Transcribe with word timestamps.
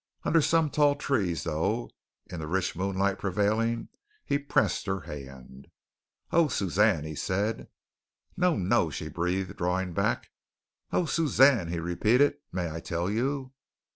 Under 0.23 0.41
some 0.41 0.71
tall 0.71 0.95
trees, 0.95 1.43
though, 1.43 1.91
in 2.25 2.39
the 2.39 2.47
rich 2.47 2.75
moonlight 2.75 3.19
prevailing, 3.19 3.89
he 4.25 4.39
pressed 4.39 4.87
her 4.87 5.01
hand. 5.01 5.67
"Oh, 6.31 6.47
Suzanne," 6.47 7.03
he 7.03 7.13
said. 7.13 7.67
"No, 8.35 8.57
no," 8.57 8.89
she 8.89 9.09
breathed, 9.09 9.57
drawing 9.57 9.93
back. 9.93 10.31
"Oh, 10.91 11.05
Suzanne," 11.05 11.67
he 11.67 11.79
repeated, 11.79 12.37
"may 12.51 12.71
I 12.71 12.79
tell 12.79 13.11
you?" 13.11 13.53